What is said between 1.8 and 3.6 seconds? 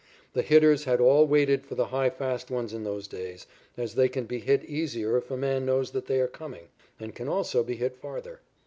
high fast ones in those days,